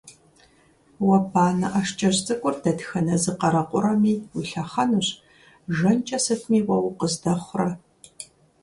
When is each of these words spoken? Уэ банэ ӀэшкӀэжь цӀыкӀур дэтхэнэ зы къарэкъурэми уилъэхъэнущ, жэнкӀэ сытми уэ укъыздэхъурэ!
Уэ 1.05 1.19
банэ 1.31 1.67
ӀэшкӀэжь 1.73 2.19
цӀыкӀур 2.25 2.55
дэтхэнэ 2.63 3.15
зы 3.23 3.31
къарэкъурэми 3.39 4.13
уилъэхъэнущ, 4.35 5.07
жэнкӀэ 5.77 6.19
сытми 6.23 6.59
уэ 6.67 6.77
укъыздэхъурэ! 6.87 7.69